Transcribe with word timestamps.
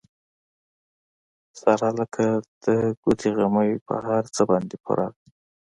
ساره 1.59 1.89
لکه 1.99 2.25
د 2.63 2.65
ګوتې 3.01 3.29
غمی 3.37 3.69
په 3.87 3.93
هر 4.07 4.23
څه 4.35 4.41
باندې 4.49 4.75
پوره 4.83 5.07
ده. 5.13 5.21